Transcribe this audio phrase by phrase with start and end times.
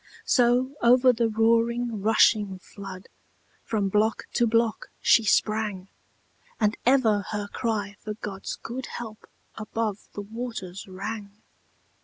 [0.25, 3.07] So over the roaring rushing flood,
[3.63, 5.89] From block to block she sprang,
[6.59, 9.27] And ever her cry for God's good help
[9.59, 11.39] Above the waters rang.